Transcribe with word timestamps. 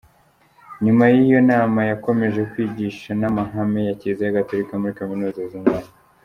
Nyuma 0.83 1.03
y’iyo 1.13 1.39
nama 1.51 1.79
yakomeje 1.91 2.41
kwigisha 2.51 3.09
n’amahame 3.19 3.79
ya 3.87 3.97
Kiliziya 3.99 4.35
Gatolika 4.37 4.73
muri 4.81 4.97
kaminuza 4.99 5.41
zinyuranye. 5.51 5.91